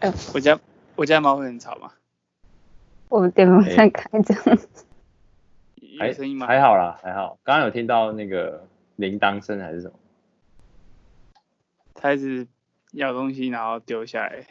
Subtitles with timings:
[0.00, 0.58] 哎，我家
[0.96, 1.92] 我家猫会很吵吗？
[3.10, 4.34] 我们电风扇开着，
[5.98, 6.46] 欸、有声音吗？
[6.46, 7.38] 还好啦，还好。
[7.44, 8.66] 刚刚有听到那个
[8.96, 9.94] 铃铛声还是什么？
[11.92, 12.46] 它是
[12.92, 14.46] 咬东西然后丢下来。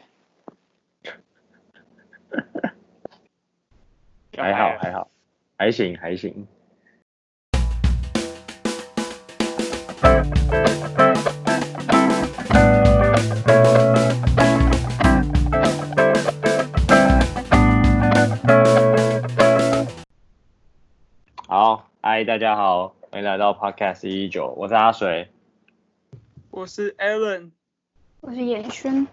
[4.37, 5.09] 还好还好，
[5.57, 6.47] 还行还行。
[22.19, 25.29] 嗨，大家好，欢迎来到 Podcast 一一九，我是阿水，
[26.51, 27.51] 我是 Alan，
[28.19, 29.07] 我是严轩，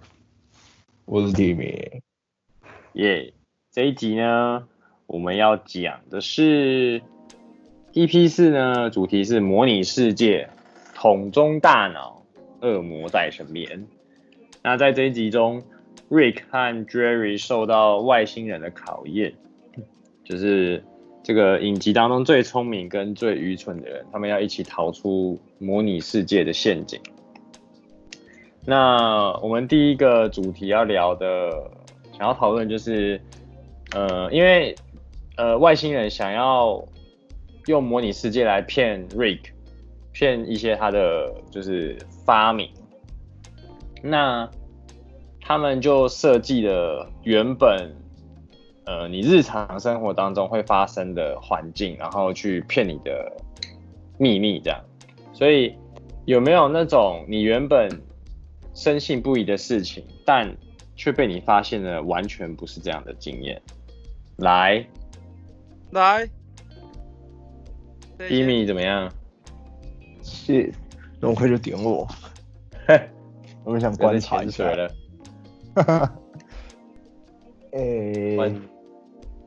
[1.05, 2.01] 我是 Timmy，
[2.95, 3.33] 耶，
[3.71, 4.67] 这一集呢，
[5.07, 7.01] 我们要讲的是
[7.93, 10.49] EP 四呢，主题是模拟世界，
[10.97, 12.27] 桶中大脑，
[12.61, 13.87] 恶魔在身边。
[14.65, 15.63] 那在这一集中
[16.11, 19.35] ，Rick 和 Jerry 受到外星人的考验，
[20.25, 20.83] 就是。
[21.27, 27.01] 这个影集当中最聪明跟最愚蠢的人，他们要一起逃出模拟世界的陷阱。
[28.65, 31.51] 那我们第一个主题要聊的，
[32.13, 33.21] 想要讨论就是，
[33.93, 34.73] 呃，因为
[35.37, 36.81] 呃外星人想要
[37.67, 39.41] 用模拟世界来骗 Rick，
[40.13, 42.71] 骗一些他的就是发明，
[44.01, 44.49] 那
[45.41, 48.06] 他们就设计了原本。
[48.87, 53.37] 呃，你日常生活当中会发生的环境，然后去骗你的
[54.17, 54.81] 秘密，这样。
[55.33, 55.77] 所以
[56.25, 57.91] 有没有那种你原本
[58.75, 60.57] 深信不疑的事情，但
[60.95, 63.61] 却被你发现了完全不是这样的经验？
[64.37, 64.87] 来，
[65.91, 66.29] 来
[68.19, 69.13] ，Timmy 怎么样？
[70.23, 70.73] 是，
[71.21, 72.07] 那么快就点我？
[72.87, 73.11] 嘿，
[73.65, 74.89] 我们想观察一下了。
[75.75, 76.15] 哈哈，
[77.73, 78.37] 诶。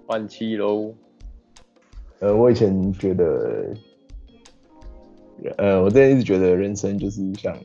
[0.09, 0.91] 换气喽。
[2.17, 3.71] 呃，我以前觉得，
[5.57, 7.55] 呃，我之前一直觉得人生就是像，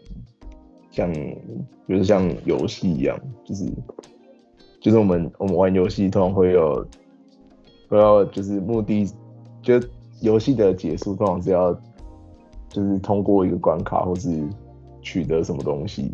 [0.91, 1.11] 像，
[1.89, 3.65] 就是像游戏一样，就是，
[4.79, 6.87] 就是我们我们玩游戏通常会有，
[7.89, 9.11] 会要就是目的，
[9.63, 9.81] 就
[10.21, 11.73] 游戏的结束通常是要，
[12.69, 14.47] 就是通过一个关卡或是
[15.01, 16.13] 取得什么东西，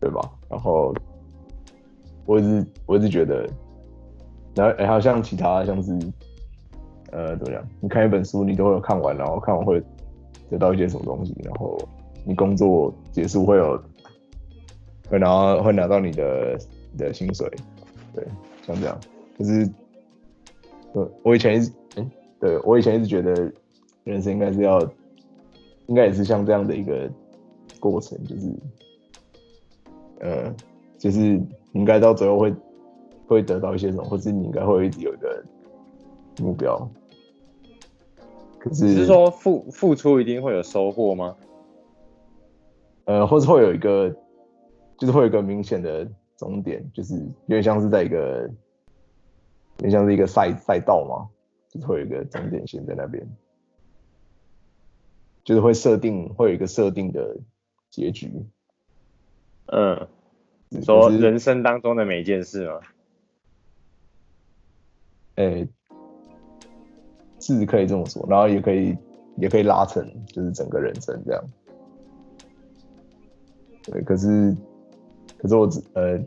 [0.00, 0.28] 对吧？
[0.50, 0.92] 然后，
[2.26, 3.48] 我一直我一直觉得。
[4.54, 5.98] 然后，还有像其他，像是，
[7.10, 7.66] 呃，怎么样？
[7.80, 9.82] 你看一本书，你都会有看完，然后看完会
[10.50, 11.78] 得到一些什么东西，然后
[12.24, 13.82] 你工作结束会有，
[15.08, 16.58] 会拿会拿到你的
[16.92, 17.48] 你的薪水，
[18.14, 18.26] 对，
[18.66, 18.98] 像这样。
[19.38, 19.70] 就是，
[21.22, 23.50] 我以前一直，嗯，对，我以前一直觉得，
[24.04, 24.80] 人生应该是要，
[25.86, 27.10] 应该也是像这样的一个
[27.80, 28.52] 过程，就是，
[30.20, 30.54] 呃，
[30.98, 31.40] 就是
[31.72, 32.54] 应该到最后会。
[33.26, 35.44] 会得到一些什么，或是你应该会有一个
[36.40, 36.88] 目标。
[38.58, 41.36] 可是，是说付付出一定会有收获吗？
[43.06, 44.08] 呃，或是会有一个，
[44.96, 48.48] 就是会有一个明显的终点，就是有点像是在一个，
[49.78, 51.28] 有点像是一个赛赛道嘛，
[51.68, 53.26] 就是会有一个终点线在那边，
[55.42, 57.36] 就是会设定会有一个设定的
[57.90, 58.30] 结局。
[59.66, 60.06] 嗯，
[60.68, 62.78] 你说人生当中的每一件事吗？
[65.36, 65.68] 诶、欸，
[67.40, 68.96] 是可以这么说，然后也可以，
[69.36, 71.44] 也可以拉成就是整个人生这样。
[73.84, 74.54] 对，可是，
[75.38, 76.18] 可是我只呃，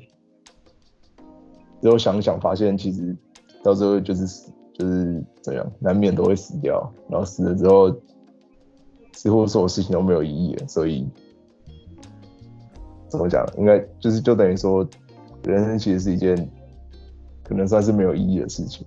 [1.81, 3.15] 之后想想发现，其实
[3.63, 6.91] 到时候就是，就是怎样，难免都会死掉。
[7.09, 7.95] 然后死了之后，
[9.13, 10.67] 似乎所有事情都没有意义了。
[10.67, 11.07] 所以，
[13.07, 13.45] 怎么讲？
[13.57, 14.85] 应该就是就等于说，
[15.43, 16.35] 人生其实是一件。
[17.47, 18.85] 可能算是没有意义的事情。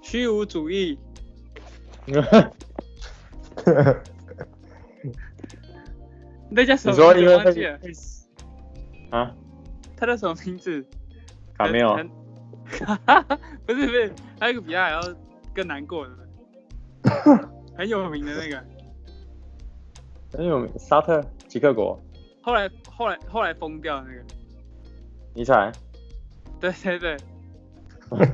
[0.00, 0.98] 虚无主义。
[6.48, 6.92] 那叫什么？
[6.92, 7.78] 你说因为忘记了
[9.10, 9.34] 啊？
[9.96, 10.86] 他叫什么名字？
[11.58, 11.96] 卡没有。
[13.66, 15.00] 不是不是，还有一个比他还要
[15.52, 16.12] 更难过的，
[17.76, 18.64] 很有名的那个。
[20.32, 22.00] 很有名，沙特吉克果。
[22.42, 24.22] 后来后来后来疯掉那个。
[25.34, 25.72] 尼采。
[26.60, 27.16] 对对对，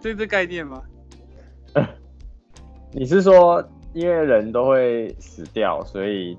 [0.00, 0.82] 这是概念吗？
[2.92, 3.62] 你是说，
[3.92, 6.36] 因为人都会死掉，所以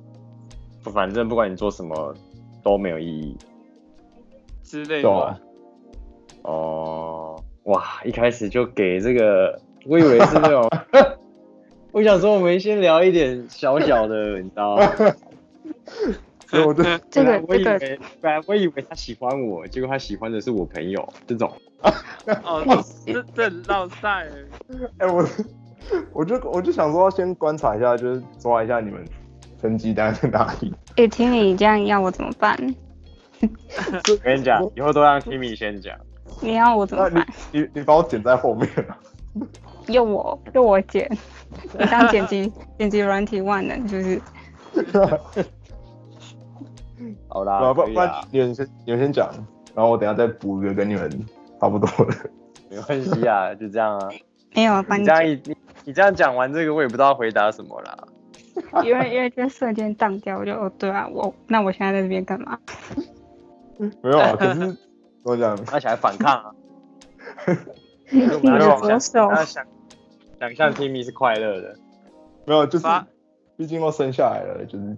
[0.94, 2.14] 反正不管你做什么
[2.64, 3.38] 都没有意义
[4.64, 5.10] 之类的。
[5.10, 5.40] 啊、
[6.44, 8.02] 哦，哇！
[8.04, 10.68] 一开始就给这个，我以为是那种，
[11.94, 14.84] 我想说我们先聊一点小小的，你知道吗？
[16.52, 21.50] 所以我就 这个我以这个为本来我以为他喜欢我，结果他喜欢的是我朋友这种。
[22.44, 24.28] 哦， 这这很绕赛。
[24.98, 25.26] 哎、我
[26.12, 29.02] 我就我就想说，先观察一下，就是抓一下你们
[29.62, 30.74] 成绩单在哪里。
[30.98, 32.58] 哎、听你这样要我怎么办？
[33.40, 35.98] 我跟你讲，以后都让 Timmy 先讲。
[36.42, 37.28] 你要我怎么那办？
[37.54, 38.98] 你你你把我剪在后面了。
[39.88, 41.10] 用我用我剪，
[41.80, 44.22] 你当剪辑剪辑软体万能，是不是？
[47.34, 47.90] 好啦，不不
[48.30, 49.30] 你们先你们先讲，
[49.74, 51.10] 然后我等下再补一个跟你们
[51.60, 52.14] 差不多的。
[52.70, 54.10] 没关系啊， 就这样啊。
[54.54, 55.56] 没有帮你这样你你
[55.86, 57.98] 你这样讲完这个，我也不知道回答什么啦。
[58.84, 62.60] 因为因为这瞬间荡掉，我就哦对啊，我那我现在在这边干嘛？
[64.02, 64.78] 没有啊，可是
[65.24, 65.56] 我讲？
[65.64, 66.52] 他想来反抗啊。
[68.12, 69.66] 你我们的要想左手他想
[70.38, 71.76] 想象 Timmy 是快乐的。
[72.46, 72.86] 没有，就是
[73.56, 74.98] 毕竟都生下来了，就是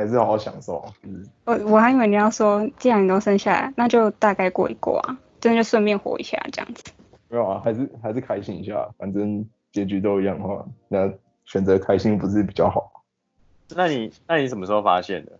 [0.00, 0.82] 还是好好享受。
[1.02, 6.84] 就是我我还以为你要说，既然你都生下来，那就大概过一过啊，真的就顺便活一下这样子。
[7.28, 11.12] 没有啊，还是还是开心一下，反正结局都一样的话，那
[11.44, 13.04] 选择开心不是比较好？
[13.76, 15.38] 那你那你什么时候发现的？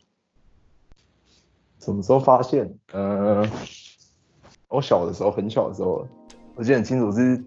[1.80, 2.70] 什么时候发现？
[2.92, 3.42] 呃，
[4.68, 6.06] 我小的时候，很小的时候，
[6.54, 7.42] 我记得很清楚是，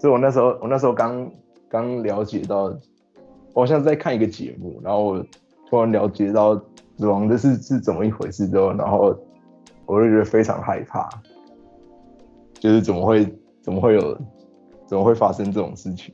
[0.00, 1.30] 是我那时候我那时候刚
[1.68, 2.62] 刚了解到，
[3.52, 5.26] 我好像是在看一个节目，然后我
[5.70, 6.54] 突然了解到
[6.98, 9.16] 死亡的是是怎么一回事之后，然后
[9.86, 11.08] 我就觉得非常害怕，
[12.54, 13.24] 就是怎么会
[13.62, 14.18] 怎么会有
[14.86, 16.12] 怎么会发生这种事情？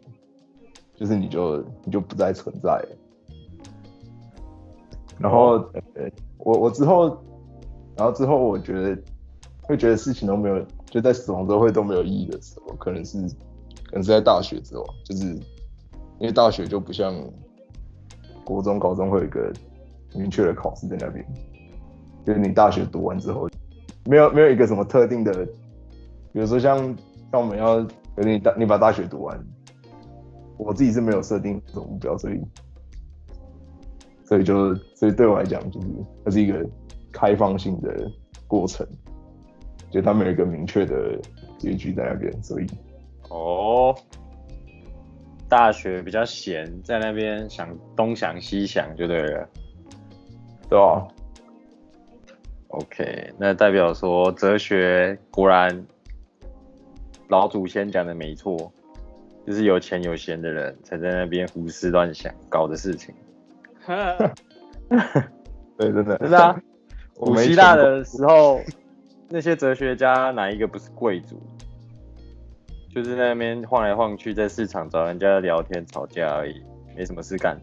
[0.95, 2.85] 就是你就你就不再存在。
[5.19, 5.65] 然后，
[6.39, 7.17] 我我之后。
[7.99, 9.03] 然后之后，我觉得
[9.63, 13.19] 会觉得事情都没有，就在死亡之后会都没有意义的时候，可能是
[13.87, 15.25] 可能是在大学之后，就是
[16.19, 17.15] 因为大学就不像
[18.47, 19.53] 国中、高中会有一个
[20.15, 21.23] 明确的考试在那边，
[22.25, 23.47] 就是你大学读完之后，
[24.07, 25.45] 没有没有一个什么特定的，
[26.33, 26.79] 比如说像
[27.31, 29.39] 像我们要，你大你把大学读完，
[30.57, 32.41] 我自己是没有设定这种目标，所以
[34.25, 35.87] 所以就所以对我来讲，就是
[36.25, 36.65] 它是一个。
[37.13, 38.13] 开放性的
[38.47, 38.87] 过程，
[39.91, 41.19] 就他没有一个明确的
[41.57, 42.67] 结局在那边，所以
[43.31, 43.97] 哦，
[45.49, 49.49] 大学比较闲，在那边想东想西想就对了，
[50.69, 51.07] 对啊。
[52.69, 55.87] OK，那代表说哲学果然
[57.29, 58.73] 老祖先讲的没错，
[59.47, 63.15] 就是有钱有闲的人才在那边胡思乱想搞的事情。
[65.79, 66.61] 对，真的，真的啊。
[67.15, 68.61] 古希腊的时候，
[69.31, 71.41] 那些哲学家哪一个不是贵族？
[72.97, 76.63] 就是在那边晃来晃去，在市场找人家聊天吵架而已，
[76.97, 77.61] 没什么事干。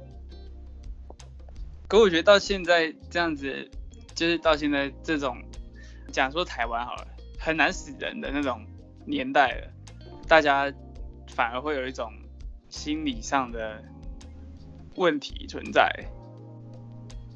[1.87, 3.67] 可我觉得到现在这样子，
[4.13, 5.35] 就是到现在这种
[6.11, 7.07] 讲说台湾好了，
[7.39, 8.63] 很难死人的那种
[9.07, 9.67] 年代了，
[10.27, 10.71] 大家
[11.29, 12.13] 反而会有一种
[12.69, 13.83] 心理上的
[14.97, 15.89] 问题存在。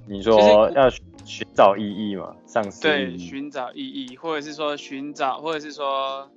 [0.06, 0.88] 你说要？
[1.26, 6.32] 寻找意义嘛，丧失对，寻找意义，或者是说寻找，或者是说，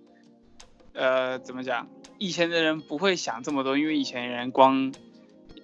[0.92, 1.88] 呃，怎么讲？
[2.19, 4.92] 以前的人不会想这么多，因为以前人光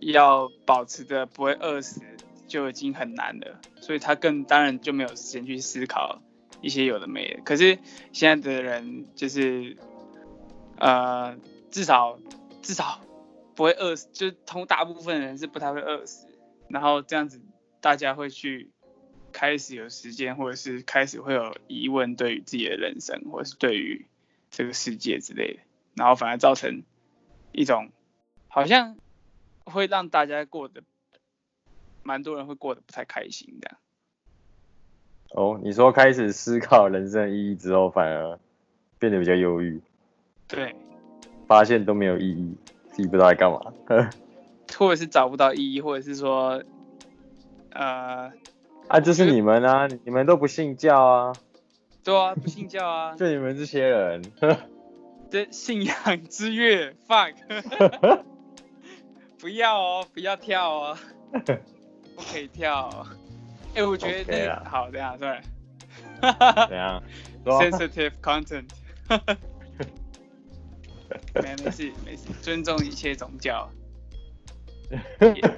[0.01, 2.01] 要保持着不会饿死
[2.47, 6.23] 就已经很难了，所以他更当然就没有时间去思考
[6.61, 7.43] 一些有的没的。
[7.45, 7.79] 可是
[8.13, 9.77] 现在的人就是，
[10.79, 11.37] 呃，
[11.71, 12.19] 至少
[12.63, 13.01] 至少
[13.55, 16.27] 不会饿死，就通大部分人是不太会饿死，
[16.69, 17.41] 然后这样子
[17.81, 18.71] 大家会去。
[19.33, 24.07] 开始有时间，或者是开始会有疑问，对于自己的人生，或者是对于
[24.57, 25.61] 这个世界之类的，
[25.97, 26.83] 然后反而造成
[27.53, 27.91] 一种
[28.49, 28.97] 好像
[29.65, 30.83] 会让大家过得
[32.03, 33.77] 蛮多人会过得不太开心的。
[35.33, 38.41] 哦，你说开始思考人生意义之后，反而
[38.99, 39.83] 变得比较忧郁。
[40.49, 40.75] 对，
[41.47, 42.57] 发现都没有意义，
[42.89, 43.61] 自己不知道在干嘛，
[44.79, 46.63] 或者是找不到意义，或者是说，
[47.73, 48.33] 呃。
[48.89, 51.33] 啊，就是你们啊，你们都不信教啊？
[52.07, 53.15] 对啊，不信教啊。
[53.19, 54.23] 就你们这些人，
[55.29, 55.95] 这信仰
[56.29, 57.35] 之月，fuck，
[59.41, 60.99] 不要哦，不要跳哦，
[62.15, 63.07] 不可以跳哦。
[63.75, 65.41] 哎、欸，我觉得那个 Okay 好，等下，sorry。
[66.69, 67.03] 怎样
[67.45, 68.69] ？Sensitive content。
[71.35, 73.69] 没没事没事，尊重一切宗教。
[75.21, 75.51] 耶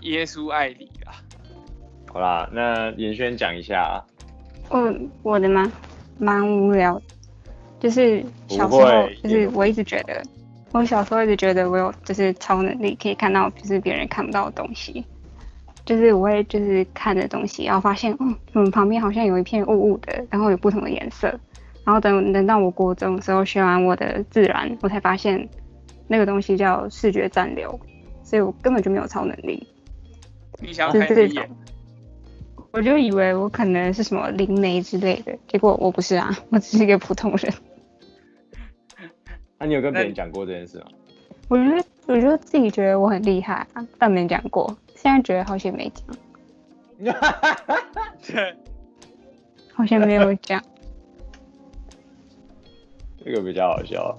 [0.00, 1.12] 耶稣爱你啦。
[2.10, 4.00] 好啦，那严轩讲一下啊。
[4.72, 5.70] 嗯我的吗？
[6.20, 7.00] 蛮无聊，
[7.80, 10.22] 就是小时候，就是我一直觉得，
[10.70, 15.04] 我小时候一直觉得我有就是超能力，可以看到就是别人看不到的东西。
[15.86, 21.28] 就是我会就是看着东西，然后发现，嗯，我们旁边好像有一片雾雾的，然后有不同的颜色。
[21.84, 25.48] 然后等等到我国中的时候学完我的自然，我才发现
[26.06, 27.80] 那个东西叫视觉暂留，
[28.22, 29.66] 所以我根本就没有超能力。
[30.60, 31.44] 你想要开这种？
[32.72, 37.52] 我就以为我可能是什么灵媒之类的，结果我不是啊，我只是一个普通人。
[39.58, 40.86] 那、 啊、你有跟别人讲过这件事吗？
[41.48, 44.76] 我觉得，我就自己觉得我很厉害啊，但没讲过。
[44.94, 46.06] 现在觉得好像没讲。
[48.24, 48.56] 对，
[49.74, 50.62] 好像没有讲。
[53.24, 54.16] 这个比较好笑。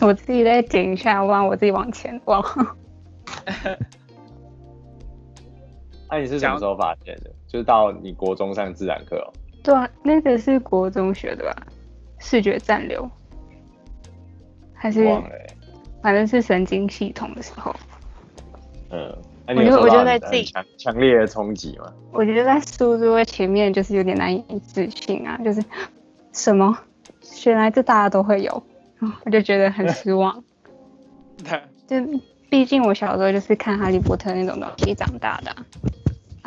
[0.00, 2.44] 我自己再剪一下，我让我自己往前往。
[6.10, 7.30] 那、啊、你是什么时候发现的？
[7.48, 9.32] 就是到你国中上自然课哦。
[9.64, 11.66] 对啊，那个是国中学的吧？
[12.20, 13.10] 视觉暂留，
[14.72, 15.04] 还是？
[15.04, 15.46] 忘了、欸。
[16.00, 17.74] 反正是神经系统的时候。
[18.90, 19.16] 嗯。
[19.48, 21.90] 我就我就在自己强强烈的冲击嘛。
[22.12, 25.64] 我觉得在书桌前面就是有点难以置信啊，就是
[26.34, 26.78] 什么，
[27.46, 28.62] 原来这大家都会有，
[29.24, 30.44] 我就觉得很失望。
[31.42, 31.62] 对。
[31.86, 35.56] 就毕竟我小时候就是看哈利波特那种东西长大的、啊。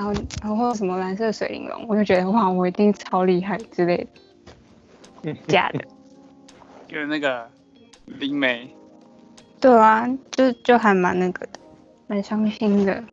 [0.01, 4.07] 然后，然后什么蓝色水玲珑，我就觉得哇，我一定超厉害之类
[5.21, 5.33] 的。
[5.47, 5.85] 假的。
[6.89, 7.47] 就是那个
[8.05, 8.75] 灵媒。
[9.59, 11.59] 对啊，就就还蛮那个的，
[12.07, 13.03] 蛮伤心的。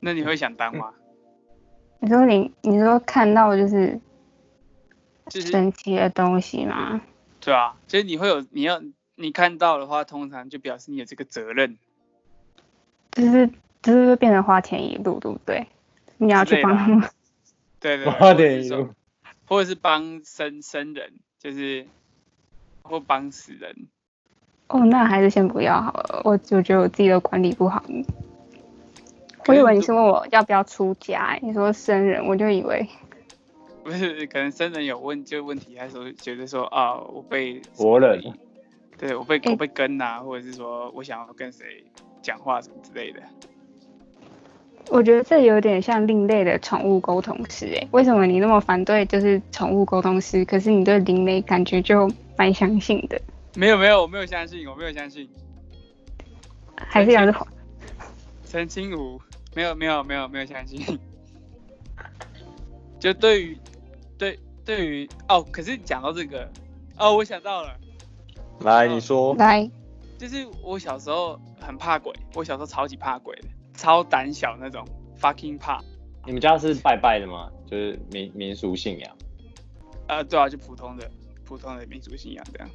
[0.00, 0.92] 那你会想当吗？
[2.00, 4.00] 你说你，你说看到就是
[5.30, 6.90] 神奇的东西吗？
[6.90, 7.02] 就是、
[7.42, 8.82] 对啊，就是你会有，你要
[9.14, 11.78] 你看到的话，通常就表示你有这个责任。
[13.12, 13.48] 就是
[13.80, 15.64] 就是会变成花钱一路，对不对？
[16.18, 17.08] 你要去帮他们，
[17.80, 18.88] 对对，或者是
[19.46, 21.86] 或者是帮生生人，就是
[22.82, 23.88] 或帮死人。
[24.68, 26.22] 哦，那还是先不要好了。
[26.24, 27.84] 我我觉得我自己的管理不好。
[29.46, 32.88] 我以为你是问我要不要出家，你说生人，我就以为
[33.82, 38.22] 不是，可能生人有问就问题，还是说觉得说啊，我被活人，
[38.96, 41.84] 对我被我被跟啊，或者是说我想要跟谁
[42.22, 43.20] 讲话什么之类的。
[44.90, 50.44] 我觉得这有点像另类的宠物沟通师诶，为什么你那么反对就是宠物沟通师？
[50.44, 53.20] 可是你对灵媒感觉就蛮相信的？
[53.54, 55.28] 没有没有，我没有相信，我没有相信，
[56.76, 57.38] 还是杨子
[58.46, 59.20] 陈清湖，
[59.54, 60.98] 没有没有没有没有相信。
[63.00, 63.58] 就对于
[64.16, 66.48] 对对于哦，可是讲到这个
[66.96, 67.74] 哦，我想到了，
[68.60, 69.68] 来你说，来，
[70.18, 73.48] 就是我小时候很怕鬼，我小时候超级怕鬼的。
[73.74, 74.86] 超胆小那种
[75.20, 75.82] ，fucking 怕。
[76.24, 77.50] 你们家是拜拜的吗？
[77.66, 79.16] 就是民民俗信仰？
[80.08, 81.10] 呃，对啊，就普通的
[81.44, 82.70] 普通的民俗信仰这样。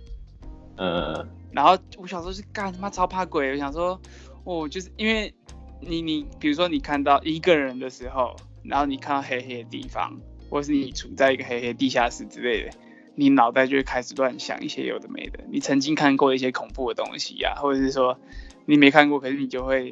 [0.78, 1.28] 嗯。
[1.52, 4.00] 然后我小时候是干他妈超怕鬼，我想说，
[4.44, 5.34] 哦，就是因为
[5.80, 10.16] 你你比如说你看到一个人的时候，然后你看到黑黑的地方，
[10.50, 12.78] 或是你处在一个黑黑地下室之类的，
[13.16, 15.40] 你脑袋就会开始乱想一些有的没的。
[15.50, 18.20] 你曾经看过一些恐怖的东西呀、啊，或者是说
[18.66, 19.92] 你没看过，可是你就会。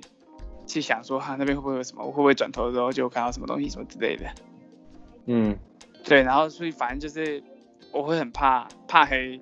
[0.68, 2.04] 去想说哈、啊、那边会不会有什么？
[2.04, 4.30] 我会不会转头的时候就看到什么东西什么之类的？
[5.26, 5.58] 嗯，
[6.04, 7.42] 对，然后所以反正就是
[7.92, 9.40] 我会很怕怕黑，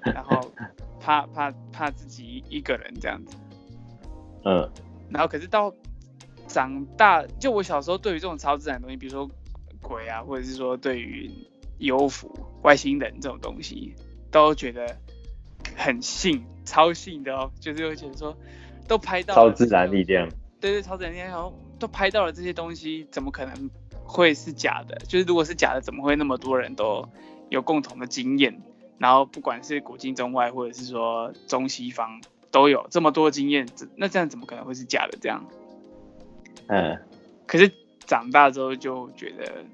[0.00, 0.50] 然后
[1.00, 3.36] 怕怕怕自己一个人这样子。
[4.44, 4.70] 嗯，
[5.10, 5.74] 然后可是到
[6.46, 9.28] 长大，就我小时候对于这种超自然的东西，比如说
[9.82, 11.30] 鬼啊，或者是说对于
[11.78, 13.94] 幽浮、外星人这种东西，
[14.30, 14.96] 都觉得
[15.76, 18.36] 很信，超信的哦，就是会觉得说。
[18.90, 20.28] 都拍到了超自然力量，
[20.60, 23.70] 对对，超自然力量，然后都拍到了这些东西，怎么可能
[24.02, 24.96] 会是假的？
[25.06, 27.08] 就是如果是假的，怎么会那么多人都
[27.50, 28.60] 有共同的经验？
[28.98, 32.20] 然后不管是古今中外，或者是说中西方，
[32.50, 35.16] 都有这么多经验，那这样怎么可能会是假的？
[35.20, 35.46] 这样，
[36.66, 36.98] 嗯，
[37.46, 37.70] 可是
[38.06, 39.64] 长大之后就觉得，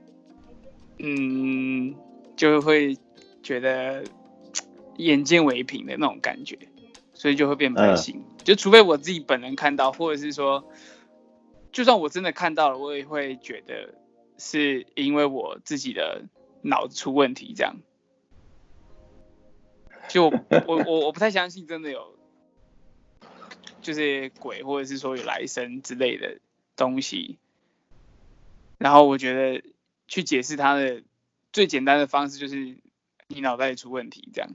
[0.99, 1.94] 嗯，
[2.37, 2.99] 就会
[3.42, 4.04] 觉得
[4.99, 6.58] 眼见为凭的那种感觉。
[7.14, 10.70] 所以就会变不太信，就除非我自己本人看到，或者是说，
[11.72, 13.92] 就算我真的看到了，我也会觉得
[14.38, 16.26] 是因为我自己的
[16.62, 17.74] 脑子出问题这样。
[20.08, 20.44] 就我
[20.86, 22.16] 我我不太相信真的有，
[23.82, 26.38] 就是鬼或者是说有来生之类的
[26.76, 27.38] 东西。
[28.78, 29.64] 然后我觉得
[30.06, 31.02] 去解释它的
[31.52, 32.76] 最简单的方式就是
[33.26, 34.52] 你脑袋里出问题这样。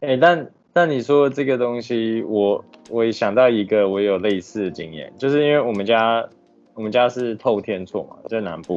[0.00, 0.50] 哎、欸，但。
[0.76, 6.28] 但你说这个东西，我我也想到一个，我有类似的经验，就是因为我们家
[6.74, 8.76] 我们家是透天厝嘛，在南部，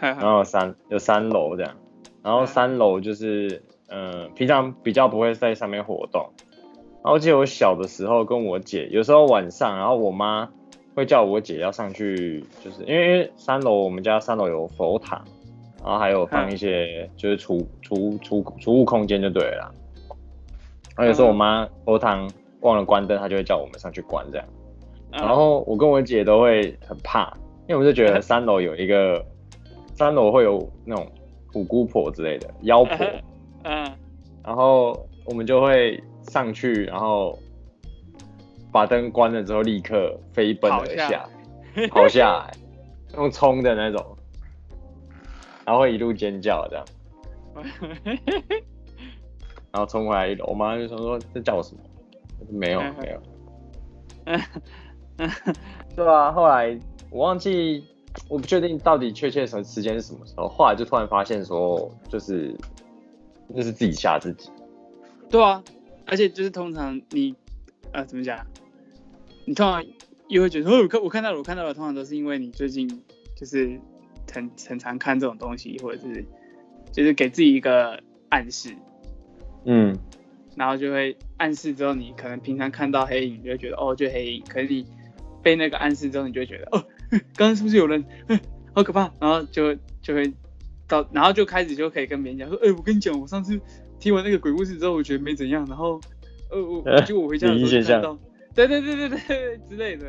[0.00, 1.74] 然后三有三楼这样，
[2.22, 6.30] 然后三楼就是嗯、呃，平常比较不会在上面活动。
[7.02, 10.48] 然后我记得我小的时候跟我姐，有时候晚上，然后我妈
[10.94, 15.22] 会叫我姐要上去，就是因为三楼我们家三楼有佛塔，
[15.84, 19.70] 然后还有放一些就是储储储储物空间就对了啦。
[20.98, 22.28] 然后有时候我妈佛堂
[22.60, 24.46] 忘了关灯，她就会叫我们上去关这样。
[25.12, 27.32] 然后我跟我姐都会很怕，
[27.66, 29.24] 因为我们就觉得三楼有一个
[29.94, 31.06] 三楼会有那种
[31.52, 32.96] 虎姑婆之类的妖婆，
[33.62, 33.90] 嗯，
[34.44, 37.38] 然后我们就会上去，然后。
[38.70, 41.26] 把灯关了之后，立刻飞奔而下，
[41.88, 42.52] 跑下， 下来，
[43.16, 44.04] 用冲的那种，
[45.64, 46.84] 然后会一路尖叫这样，
[49.78, 51.80] 然后冲回来一楼，我妈就说说这叫我什么？
[52.50, 53.22] 没有没有，
[55.94, 56.76] 对啊，后来
[57.10, 57.84] 我忘记，
[58.28, 62.52] 我不确定到底确切什么时间是什么时候，后来就突然发现说，就是
[63.54, 64.50] 就是自己吓自己，
[65.30, 65.62] 对啊，
[66.06, 67.34] 而且就是通常你。
[67.90, 68.46] 呃，怎么讲？
[69.46, 69.82] 你通常
[70.28, 72.86] 又会觉得，哦，我看我看到了，我看到了，通常都是因为你最近
[73.34, 73.80] 就是
[74.30, 76.22] 很很常看这种东西，或者是
[76.92, 78.76] 就是给自己一个暗示，
[79.64, 79.96] 嗯，
[80.56, 84.86] 然后就会暗示之后，你可能平常看到黑影，你就会觉得哦，就黑影，可是你
[85.42, 86.84] 被那个暗示之后，你就会觉得哦，
[87.36, 88.04] 刚刚是不是有人？
[88.74, 90.32] 好可怕，然后就就会
[90.86, 93.60] 到，然后就开始就可以跟别人讲说，哎，我跟你讲，我上次
[93.98, 96.00] 听完那个鬼故事之后，我觉得没怎样，然后。
[96.50, 98.18] 呃，我就我回家的时候看到，
[98.54, 100.06] 对对对对对之类的。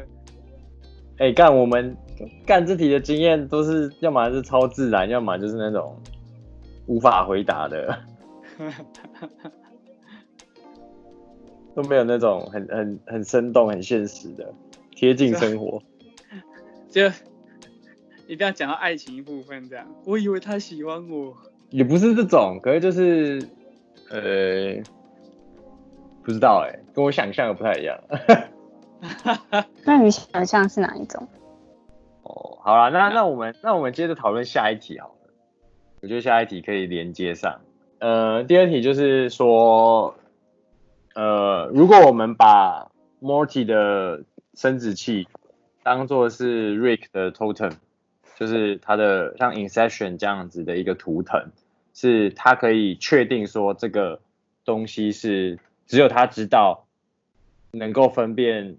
[1.17, 1.93] 哎、欸，干我们
[2.45, 6.01] 干这题的经验都是，要么是超自然，要么就是那种
[6.85, 7.93] 无法回答的，
[11.75, 14.53] 都没有那种很很很生动、很现实的
[14.91, 15.81] 贴近生活。
[16.91, 17.07] 就
[18.27, 19.87] 一定要讲到爱情一部分这样。
[20.05, 21.35] 我以为他喜欢我，
[21.69, 23.41] 也不是这种，可是就是
[24.11, 24.83] 呃。
[26.21, 27.99] 不知道哎、欸，跟我想象的不太一样。
[29.83, 31.27] 那你想象是哪一种？
[32.21, 35.15] 哦，好了，那那我们那我们接着讨论下一题好了。
[36.01, 37.61] 我觉得下一题可以连接上。
[37.99, 40.15] 呃，第二题就是说，
[41.15, 44.23] 呃，如果我们把 Morty 的
[44.55, 45.27] 生殖器
[45.83, 47.73] 当做是 Rick 的 Totem，
[48.37, 51.51] 就是他的像 Inception 这样子的一个图腾，
[51.93, 54.19] 是他可以确定说这个
[54.65, 55.59] 东西是。
[55.89, 56.85] 只有他知道
[57.71, 58.77] 能够分辨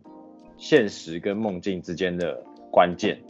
[0.57, 2.41] 现实跟梦境之间的
[2.71, 3.21] 关键。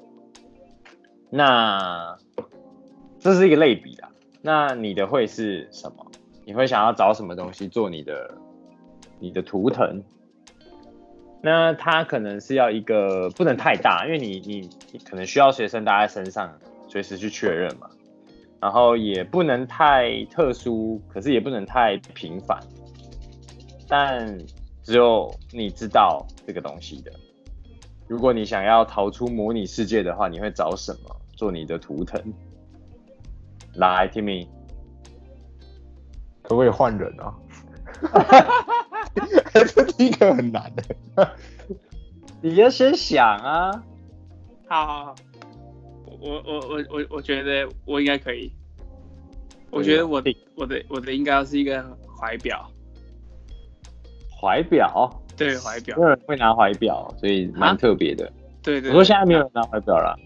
[1.30, 2.18] 那
[3.20, 4.09] 这是一个类比啊。
[4.42, 6.06] 那你的会是什么？
[6.44, 8.34] 你会想要找什么东西做你的
[9.18, 10.02] 你的图腾？
[11.42, 14.40] 那它可能是要一个不能太大，因为你
[14.92, 16.52] 你可能需要随身带在身上，
[16.88, 17.88] 随时去确认嘛。
[18.60, 22.58] 然后也不能太特殊，可是也不能太频繁。
[23.88, 24.38] 但
[24.82, 27.10] 只有你知道这个东西的。
[28.06, 32.20] 如果你想要逃出模拟世界的话，你会找什么做你的图腾？
[33.74, 34.48] 来，Timmy，
[36.42, 37.34] 可不可以换人啊？
[38.02, 39.64] 哈哈哈哈哈！
[39.74, 41.36] 这第一个很难的，
[42.40, 43.82] 你要先想啊。
[44.68, 45.14] 好好好，
[46.20, 48.50] 我我我我我觉得我应该可以。
[49.70, 51.84] 我觉得我的我的我的应该要是一个
[52.18, 52.70] 怀表。
[54.40, 58.24] 怀表，对怀表，没有人会拿怀表，所以蛮特别的。
[58.62, 60.18] 对，对对，我说现在没有人拿怀表了。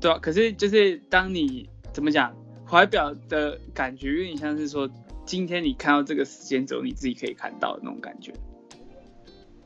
[0.00, 2.34] 对啊，可是就是当你怎么讲，
[2.68, 4.88] 怀表的感觉有点像是说，
[5.24, 8.32] 今天你看到这个时间轴，你自己可以看到的那种感觉，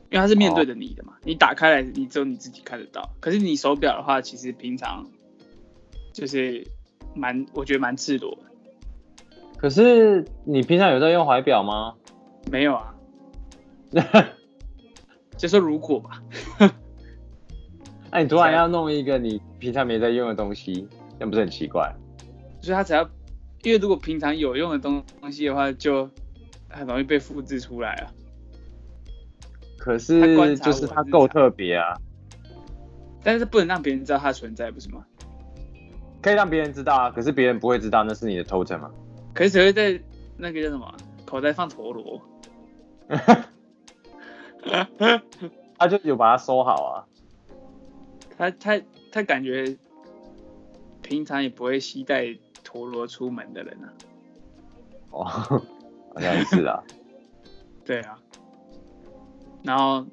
[0.09, 3.09] 因为它是面对着你的嘛，哦、你打开来，你只有你自己看得到。
[3.19, 5.07] 可是你手表的话，其实平常
[6.13, 6.65] 就是
[7.15, 8.43] 蛮，我觉得蛮赤裸的。
[9.57, 11.95] 可是你平常有在用怀表吗？
[12.51, 12.95] 没有啊。
[15.37, 16.21] 就说如果吧，
[18.11, 20.87] 那 你突然要弄一个你平常没在用的东西，
[21.19, 21.91] 那不是很奇怪？
[22.61, 23.03] 所以他只要，
[23.63, 26.09] 因为如果平常有用的东东西的话，就
[26.69, 28.13] 很容易被复制出来啊。
[29.77, 31.97] 可是就是它够特别啊，
[33.23, 35.03] 但是不能让别人知道它存在，不是吗？
[36.21, 38.91] 可以让别人知道啊，可是别人不会知道那是你的 totem 吗？
[39.33, 39.99] 可是谁会在
[40.37, 40.95] 那个叫什么
[41.25, 42.21] 口袋放陀螺？
[45.79, 46.93] 他就有把它收好啊。
[48.37, 48.79] 他他
[49.11, 49.75] 他感觉
[51.01, 52.37] 平常也不会携带
[52.71, 53.93] 陀螺出门的人啊。
[55.09, 55.23] 哦，
[56.15, 56.81] 好像是啊。
[57.83, 58.17] 对啊。
[59.61, 60.05] 然后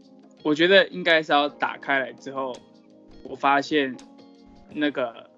[0.42, 2.53] 我觉得应该是要打开来之后，
[3.23, 3.97] 我发现
[4.75, 5.31] 那个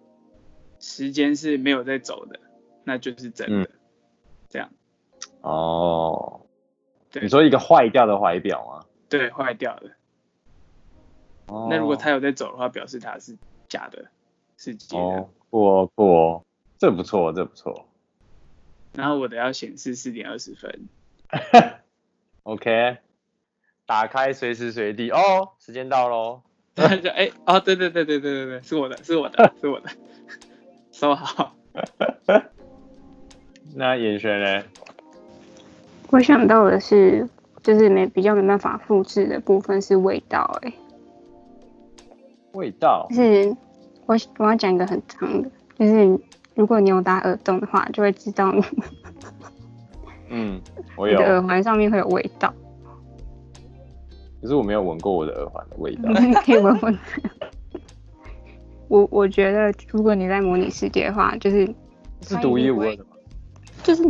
[0.78, 2.40] 时间是没有在走的，
[2.84, 3.64] 那就是真的。
[3.64, 3.68] 嗯、
[4.48, 4.70] 这样。
[5.42, 6.40] 哦。
[7.10, 8.86] 对你说一个坏掉的怀表吗？
[9.10, 9.90] 对，坏掉的。
[11.48, 13.36] 哦、那如果他有在走的话，表示他是
[13.68, 14.06] 假的，
[14.56, 15.04] 是假的。
[15.04, 16.44] 哦，不哦不哦，
[16.80, 17.86] 这不错，这不错。
[18.94, 20.88] 然后我的要显示四点二十分。
[22.42, 22.96] OK，
[23.84, 26.40] 打开随时随地哦，时间到喽。
[26.74, 29.90] 就 哎哦，对对对对对对对，是我的，是我的， 是我的，
[30.90, 31.54] 收好。
[33.74, 34.64] 那眼神呢？
[36.08, 37.28] 我想到的是，
[37.62, 40.72] 就是没比较没办法复制的部分是味道，哎，
[42.52, 43.06] 味道。
[43.10, 43.54] 就是
[44.06, 46.18] 我我要讲一个很长的，就是
[46.60, 48.62] 如果你有打耳洞的话，就会知道你。
[50.28, 50.60] 嗯，
[50.94, 51.18] 我有。
[51.18, 52.52] 你的耳环上面会有味道。
[54.42, 56.10] 可是我没有闻过我的耳环的味道。
[56.20, 56.98] 你可以闻闻。
[58.88, 61.66] 我我觉得，如果你在模拟世界的话，就是
[62.20, 63.10] 是独一无二的吗？
[63.82, 64.04] 就是，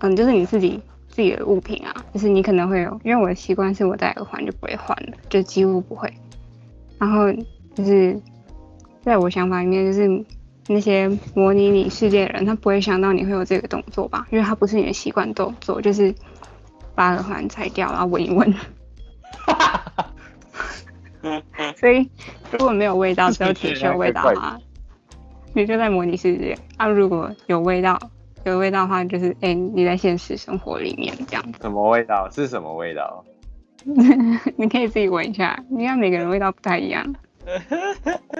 [0.00, 6.12] 嗯，就是你自己自己的物品啊，就是你可能会有，因为我的习惯是我戴耳环就不会换了，就几乎不会。
[6.98, 7.32] 然后
[7.76, 8.20] 就是
[9.02, 10.24] 在我想法里面，就是
[10.68, 14.26] 那些模拟你世界的人，他不会想到你会有这个动作吧？
[14.30, 16.14] 因为他不是你的习惯动作，就是
[16.94, 18.54] 把耳环拆掉，然后闻一闻。
[21.76, 22.08] 所以
[22.50, 24.58] 如果没有味道，只有铁锈味道的话，
[25.54, 26.56] 你就在模拟世界。
[26.76, 27.98] 啊，如果有味道，
[28.44, 31.58] 有味道的话，就是哎、欸，你在现实生活里面这样子。
[31.62, 32.28] 什么味道？
[32.30, 33.24] 是什么味道？
[34.56, 37.14] 你可以自己闻一下，应该每个人味道不太一样。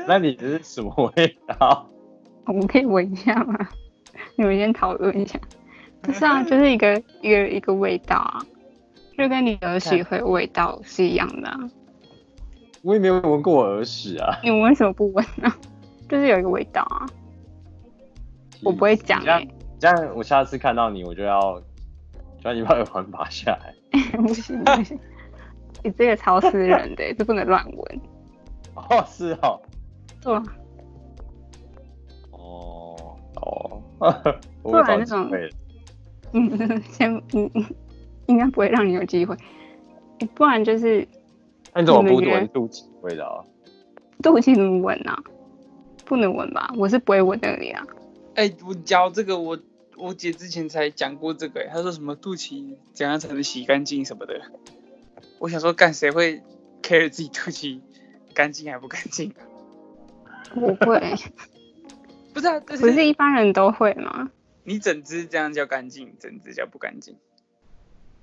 [0.06, 1.88] 那你是什么味道？
[2.46, 3.58] 我们可以闻一下吗？
[4.36, 5.38] 你们先讨论一下。
[6.00, 8.40] 不是啊，就是一个一个一个味道啊。
[9.16, 11.58] 就跟你耳屎会味道是一样的啊。
[12.82, 14.40] 我也没有闻过我耳屎啊。
[14.42, 15.52] 你为什么不闻呢？
[16.08, 17.06] 就是有一个味道啊。
[18.64, 19.48] 我不会讲哎、欸。
[19.78, 21.60] 这样我下次看到你，我就要，
[22.40, 23.74] 就要你把耳环拔下来。
[24.18, 24.98] 不行不行，
[25.84, 28.00] 你这个超私人的，这不能乱闻。
[28.74, 29.60] 哦，是哦。
[30.20, 30.34] 对。
[33.42, 34.36] 哦哦。
[34.62, 35.30] 不然那种。
[36.32, 37.50] 嗯，先嗯。
[38.26, 39.36] 应该不会让你有机会，
[40.32, 41.06] 不然就是。
[41.74, 43.38] 那你怎么不闻肚脐味道啊？
[44.22, 45.18] 肚脐怎么闻啊？
[46.04, 46.72] 不能闻吧？
[46.78, 47.84] 我是不会闻那里啊。
[48.36, 49.58] 哎、欸，我教这个，我
[49.96, 54.40] 我姐之前才讲过这个、欸，她说什么肚脐怎样才能洗干净什么的。
[55.40, 56.42] 我想说，干谁会
[56.80, 57.80] care 自己肚脐
[58.32, 59.34] 干净还不干净？
[60.54, 61.16] 不会。
[62.32, 64.30] 不是啊，不是一般人都会吗？
[64.64, 67.16] 你整只这样叫干净，整只叫不干净。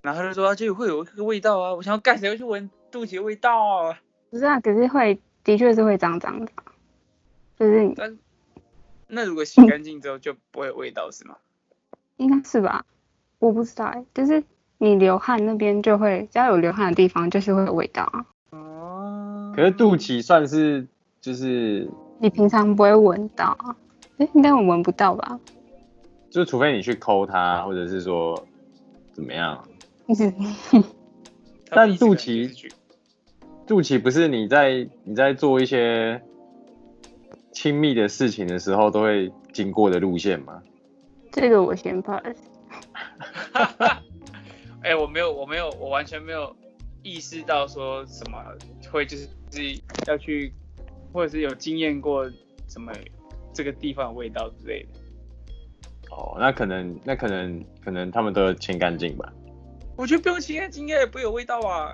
[0.01, 1.73] 然后他就说，就会有一个味道啊！
[1.75, 3.99] 我想要干谁会去闻肚脐的味道啊？
[4.29, 6.51] 不是啊，可是会，的确是会脏脏的，
[7.57, 7.93] 就是你。
[7.97, 8.17] 但
[9.07, 11.35] 那如果洗干净之后就不会有味道是吗？
[12.15, 12.85] 应该是吧，
[13.39, 14.41] 我不知道哎，就是
[14.77, 18.25] 你流汗那边就会，只要有流汗的地方就是会有味道啊。
[18.51, 19.53] 哦。
[19.55, 20.87] 可是肚脐算是
[21.19, 23.75] 就是你平常不会闻到啊？
[24.19, 25.39] 哎，应该我闻不到吧？
[26.29, 28.45] 就除非你去抠它，或者是说
[29.13, 29.67] 怎么样。
[31.71, 32.71] 但肚脐，
[33.65, 36.21] 肚脐不是你在你在做一些
[37.51, 40.61] 亲密的事情的时候都会经过的路线吗？
[41.31, 42.37] 这个我先 pass。
[44.81, 46.55] 哎，我没有，我没有，我完全没有
[47.03, 48.37] 意识到说什么
[48.91, 50.53] 会就是自己要去，
[51.13, 52.29] 或者是有经验过
[52.67, 52.91] 什么
[53.53, 54.89] 这个地方的味道之类的。
[56.11, 59.31] 哦，那可能那可能可能他们都要清干净吧。
[59.95, 61.93] 我觉得不用清干净也不会有味道啊。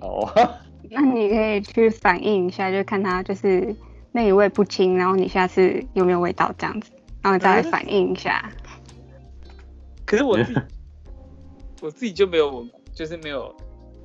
[0.00, 0.30] 哦，
[0.90, 3.74] 那你可以去反映一下，就看他就是
[4.12, 6.90] 那一味不清，然后你下次有没有味道这样子，
[7.22, 8.50] 然后再来反映一下。
[10.04, 10.60] 可是我自己，
[11.80, 13.54] 我自己就没有，就是没有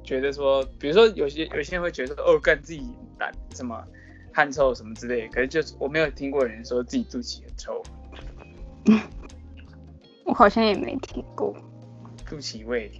[0.04, 2.82] 觉得说，比如说有些有些人会觉得说，哦，干自己
[3.17, 3.84] 胆什么
[4.31, 7.81] 汗臭什么之类的，可是就是我没有听过人说自己肚脐很臭。
[10.25, 11.55] 我好像也没听过。
[12.27, 12.91] 肚脐味，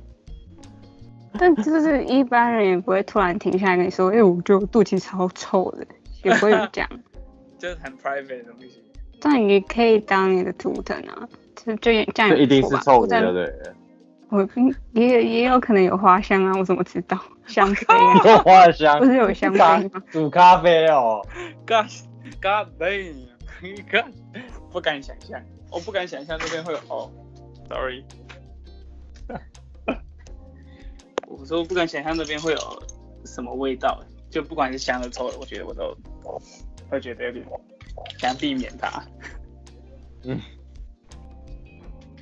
[1.37, 5.85] 但就是一般人也不会突然停下来跟你说，哎、欸，我觉得肚脐超臭的，
[6.23, 6.89] 也不会这样，
[7.59, 8.83] 就是很 private 的东西。
[9.19, 13.73] 但你可以当你的图腾啊，就就这样一定是臭的，对不对？
[14.29, 14.47] 我
[14.93, 17.17] 也也有可能有花香啊，我怎么知道？
[17.47, 20.03] 香 水啊，有花香，不是有香妃吗？
[20.11, 21.25] 煮咖啡哦，
[21.65, 21.85] 咖
[22.39, 23.13] 咖啡，
[23.61, 24.03] 你看，
[24.71, 27.11] 不敢想象，我不敢想象这边会有哦
[27.67, 28.03] ，sorry。
[31.27, 32.83] 我说我不敢想象这边会有
[33.25, 35.95] 什么味道，就不管是香的臭的，我觉得我都
[36.89, 37.45] 会觉得有点
[38.17, 39.03] 想避免它。
[40.23, 40.39] 嗯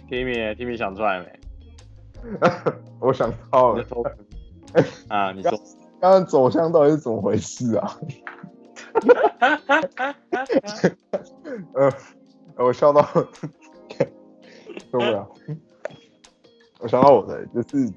[0.09, 1.39] ，Timmy，Timmy 想出来没？
[2.99, 3.85] 我想到了。
[5.09, 5.51] 啊，你说。
[5.99, 7.99] 刚刚走向到底是怎么回事啊？
[11.73, 11.91] 呃，
[12.55, 13.01] 我笑到
[14.91, 15.27] 受不了。
[16.79, 17.91] 我想到我的，就是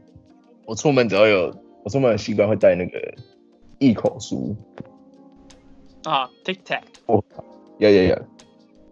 [0.64, 2.98] 我出门只要有我出门的习惯会带那个
[3.78, 4.56] 一口书
[6.04, 7.22] 啊，Tic Tac，我，
[7.76, 8.18] 有有有，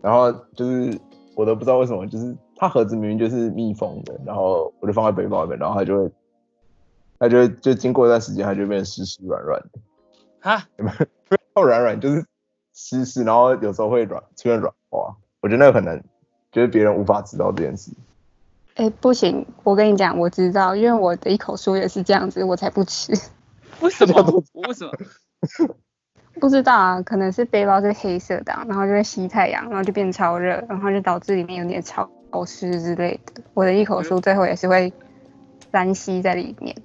[0.02, 1.00] 然后就是
[1.34, 6.10] 我都不知道为什么，就是它盒子明明就是密封的，然后我就放在背包里面，然后它就会，
[7.20, 9.78] 它就会就经过一段时间，它就变湿湿软软的，
[10.40, 10.90] 哈，有 没
[11.54, 11.64] 有？
[11.64, 12.26] 软软，就是
[12.74, 16.02] 湿湿，然后有时候会软出现软化，我觉得那个很难，
[16.50, 17.92] 就是别人无法知道这件事。
[18.74, 23.12] 哎、欸，不行，我跟你讲，我知道，因为我的一口酥也是这样子，我才不吃。
[23.80, 24.22] 为什么？
[24.66, 24.92] 为什么？
[26.40, 32.08] 不知道啊，可能是背包是黑色的，然后就会吸太阳，然后就变超热，然后就导致里面有点潮
[32.44, 33.42] 湿之类的。
[33.54, 34.92] 我的一口酥最后也是会
[35.72, 36.76] 三吸在里面。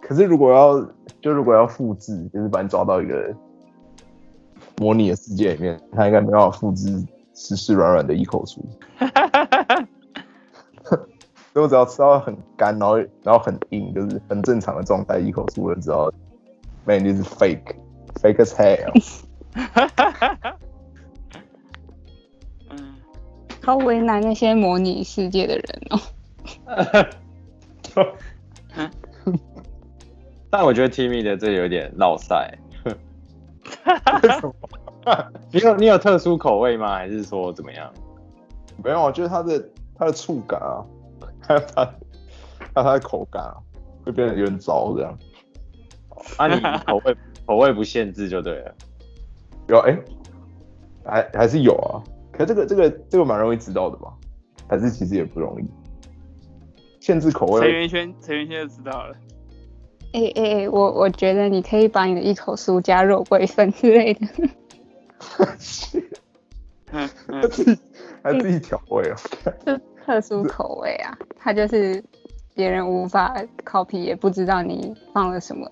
[0.00, 0.80] 可是如果要，
[1.20, 3.34] 就如果要复制，就是把你抓到一个
[4.78, 8.60] 模拟的世界里面，它应该没办法复制湿湿软软的一口酥。
[11.52, 16.12] 所以我只要吃到很干，然后然后很硬，就是很正常的状态，一口酥我就知道
[16.84, 18.92] ，man this is fake，fake as hell。
[23.66, 25.98] 好为难那些模拟世界的人哦。
[30.48, 32.56] 但我觉得 Timmy 的这有点烙赛。
[34.22, 34.54] 为什么？
[35.50, 36.94] 你有你有特殊口味吗？
[36.94, 37.92] 还是说怎么样？
[38.84, 40.86] 没有，我觉得它的它的触感啊。
[41.40, 41.90] 还有它，还
[42.76, 43.56] 有它的口感啊，
[44.04, 45.18] 会变得有点糟这样。
[46.36, 48.72] 啊，你口味口味不限制就对了。
[49.66, 50.04] 有哎、欸，
[51.04, 51.98] 还还是有啊。
[52.36, 54.12] 可是这个这个这个蛮容易知道的吧？
[54.68, 55.64] 还是其实也不容易。
[57.00, 57.60] 限制口味。
[57.60, 59.14] 陈元轩，陈元轩就知道了。
[60.12, 64.26] 哎哎哎，我我觉得你可以把你的一口酥加肉桂粉之类的。
[66.92, 67.80] 嗯嗯，还自己
[68.22, 69.16] 还自己调味 啊。
[70.04, 72.02] 特殊口味啊，它就是
[72.54, 75.68] 别人无法 copy，也不知道你放了什么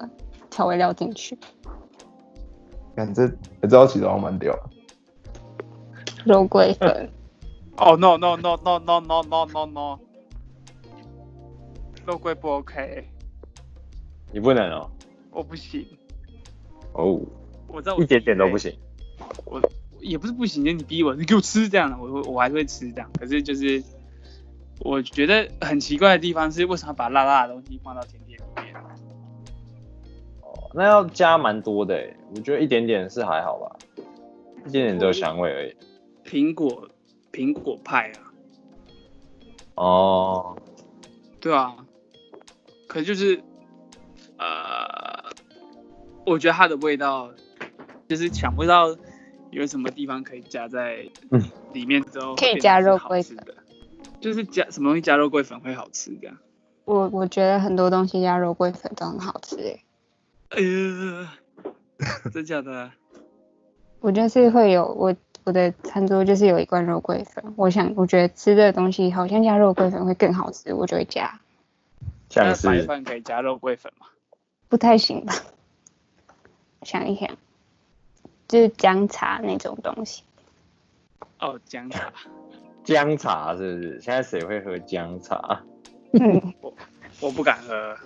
[0.51, 1.39] 调味料进去。
[2.97, 3.29] 看这，
[3.63, 4.63] 这道其实还蛮屌的。
[6.25, 7.11] 肉桂粉。
[7.77, 9.99] 哦、oh, no no no no no no no no no，
[12.07, 13.09] 肉桂不 OK。
[14.33, 14.91] 你不能哦。
[15.31, 15.87] 我不行。
[16.93, 17.21] 哦、oh,。
[17.69, 17.97] 我知道。
[17.99, 18.73] 一点点都不行。
[19.45, 19.61] 我
[20.01, 23.83] 也不是不行，就你逼我，你给我吃这样的，我我还是会吃这样，可是就是。
[24.81, 28.75] 我觉得很奇怪的地方是，为什么把辣辣的东西放到甜点里面？
[30.43, 33.77] 哦，那要加蛮多的诶，我觉得一点点是还好吧，
[34.67, 35.77] 一点点只有香味而已。
[36.25, 36.89] 苹果，
[37.33, 38.33] 苹果派啊。
[39.77, 40.59] 哦。
[41.41, 41.77] 对啊。
[42.89, 43.43] 可就是，
[44.39, 45.31] 呃，
[46.25, 47.31] 我觉得它的味道，
[48.09, 48.97] 就是想不到
[49.51, 51.09] 有什么地方可以加在
[51.73, 53.37] 里面之后，可以加肉桂粉。
[54.21, 56.39] 就是加什么东西加肉桂粉会好吃这样？
[56.87, 59.85] 我我觉得很多东西加肉桂粉都很好吃诶。
[60.51, 61.35] 哎呀，
[62.33, 62.93] 真假的？
[64.01, 71.39] 我就是会有我我的餐桌就是有一罐肉桂粉，我想我觉得吃这个东西好像加肉桂粉会更好吃，我就会加。
[72.31, 74.07] 像是白饭可以加肉桂粉吗？
[74.69, 75.35] 不太行吧？
[76.83, 77.29] 想一想，
[78.49, 80.23] 就是姜茶那种东西。
[81.41, 82.11] 哦，姜茶。
[82.83, 84.01] 姜茶是不是？
[84.01, 85.61] 现在谁会喝姜茶？
[86.13, 86.75] 嗯， 我
[87.21, 87.97] 我不敢喝。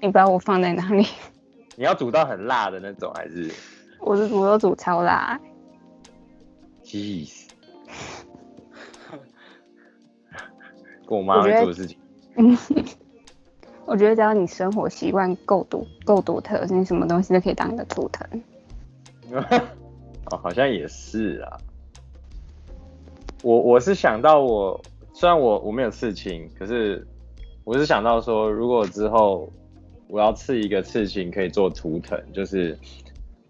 [0.00, 1.06] 你把我放在哪里？
[1.76, 3.50] 你要煮到很辣的那种，还是？
[3.98, 5.38] 我是我都煮超辣。
[6.86, 7.48] Jeez。
[11.06, 11.96] 跟我妈会做的事情。
[12.36, 12.56] 嗯，
[13.86, 18.42] 我觉得只要你生活习惯够独够独特，你什么东西都可以当你的图腾。
[20.30, 21.58] 哦，好像也是啊。
[23.42, 24.80] 我我是想到我
[25.12, 27.06] 虽然我我没有刺青，可是
[27.64, 29.48] 我是想到说，如果之后
[30.08, 32.76] 我要刺一个刺青，可以做图腾，就是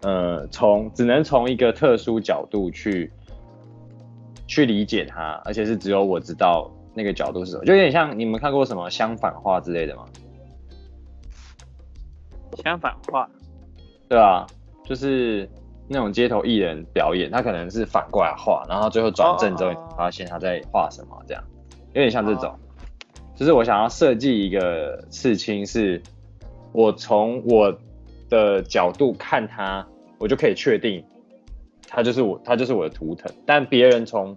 [0.01, 3.11] 呃从只能从一个特殊角度去
[4.47, 10.05] 去理解它，而且是只有我知道那个角度是什么，就有点像你们看过什么相反画之类的吗？
[12.63, 13.29] 相反画？
[14.09, 14.47] 对啊，
[14.83, 15.49] 就是。
[15.89, 21.41] 那种街头艺人表演，他可能是反过来画，然后最后转正之后，发现他在画什么，这样
[21.93, 22.53] 有点像这种。
[23.37, 26.03] 就是我想要设计一个刺青，是
[26.73, 27.73] 我从我
[28.27, 31.01] 的角度看他，我就可以确定
[31.87, 33.31] 他就是我，他就是我的图腾。
[33.45, 34.35] 但别人从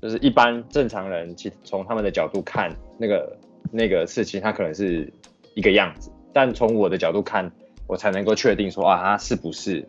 [0.00, 3.36] 就是一般正常人，其从他们的角度看那个
[3.72, 5.12] 那个事情，他可能是
[5.54, 7.50] 一个样子，但从我的角度看，
[7.86, 9.86] 我才能够确定说啊，它是不是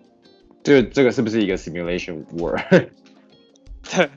[0.63, 2.59] 这这个是不是一个 simulation world？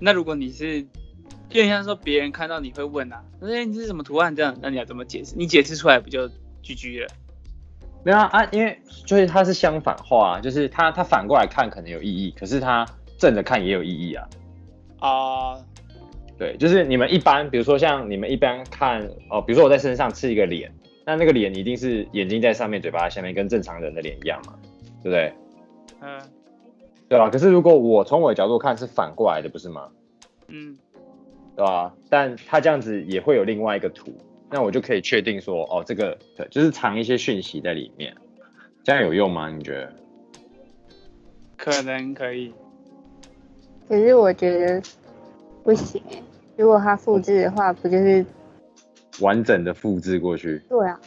[0.00, 0.86] 那如果你是，
[1.48, 4.56] 就像说别人看到你会问啊，哎、欸，你是什么图案这样？
[4.62, 5.34] 那你要怎么解释？
[5.36, 6.28] 你解释出来不就
[6.62, 7.08] GG 了？
[8.02, 12.86] 没有啊，啊，因为就是它是相反化啊，就是它它反过来看可能有意义，可是它
[13.18, 14.28] 正着看也有意义啊。
[15.00, 15.62] 啊、uh...，
[16.38, 20.72] 对，就是你们一般，比如说像你们一般看哦，比如说我在身上刺一个脸，
[21.04, 24.54] 那那个脸一定是眼睛在上面，嘴巴在下面，跟正常人的脸一样嘛，
[25.02, 25.32] 对不对？
[26.00, 26.24] 嗯、uh...，
[27.08, 27.28] 对吧？
[27.28, 29.88] 可是如果我从我的角度看是反过来的，不是吗？
[30.48, 30.76] 嗯，
[31.56, 31.92] 对吧？
[32.08, 34.12] 但它这样子也会有另外一个图。
[34.50, 38.12] 那我就可以确定说，哦，这个对，就是藏一些讯息在里面，
[38.82, 39.48] 这样有用吗？
[39.48, 39.92] 你觉得？
[41.56, 42.52] 可能可以，
[43.88, 44.82] 可是我觉得
[45.62, 46.02] 不行。
[46.56, 48.26] 如果它复制的话，不就是
[49.20, 50.60] 完整的复制过去？
[50.68, 51.00] 对啊，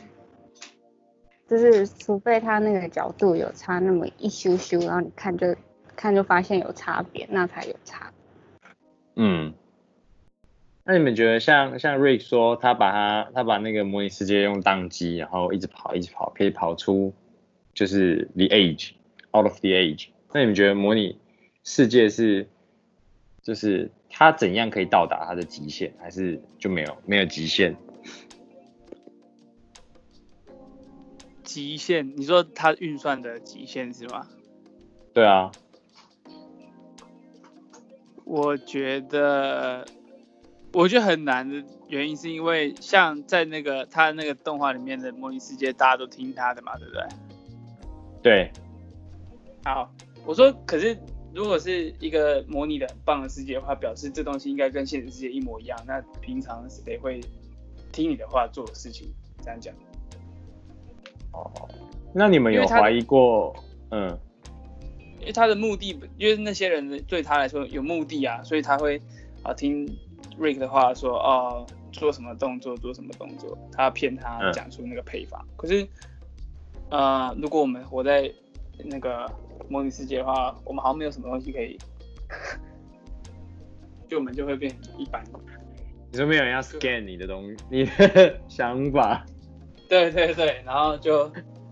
[1.47, 5.53] 就是除非它那个角度有差那么一咻咻，然后你看就
[5.95, 8.09] 看就发现有差别，那才有差。
[9.15, 9.53] 嗯。
[10.85, 17.13] 那你们觉得像像 Rick 说他把他他把那个模拟世界用当机，然后一直跑一直跑，可以跑出
[17.73, 18.91] 就是 the age
[19.31, 20.09] out of the age。
[20.33, 21.17] 那你们觉得模拟
[21.63, 22.49] 世界是
[23.41, 27.77] 就是他怎样可以到达他的极限，还是就没有没有极限？
[31.43, 32.17] 极限？
[32.17, 34.27] 你说他运算的极限是吗？
[35.13, 35.49] 对啊。
[38.25, 39.85] 我觉得。
[40.73, 47.03] 我觉得很难的原因是因为像在那个他那个动画里面的模拟世界，大家都听他的嘛，对不对？
[48.23, 48.51] 对。
[49.63, 49.93] 好，
[50.25, 50.97] 我说，可是
[51.31, 55.79] 如果是一个模拟的很棒的世界的话，表示这东西应该跟现实世界一模一样。
[55.85, 57.21] 那平常谁会
[57.91, 59.07] 听你的话做的事情？
[59.43, 59.73] 这样讲。
[61.33, 61.51] 哦，
[62.13, 63.55] 那你们有怀疑过？
[63.91, 64.17] 嗯。
[65.19, 68.99] 因为他的目的，因为那些人对他来说有目的啊，所以他会
[69.43, 69.87] 啊听。
[70.39, 75.39] Rick 的话说哦，做什么动作做什么动作，他骗他讲出那个配方。
[75.43, 75.87] 嗯、可是，
[76.89, 78.31] 呃，如果我们活在
[78.85, 79.25] 那个
[79.69, 81.77] 模拟世界的话，我们好像没有什么东西可以，
[84.09, 85.23] 就我们就会变一般。
[86.11, 89.25] 你说没有人要 scan 你的东西，你的 想法？
[89.89, 91.31] 对对对，然后就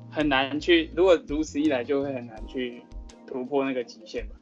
[0.10, 2.82] 很难去，如果如此一来，就会很难去
[3.26, 4.36] 突破那个极限吧。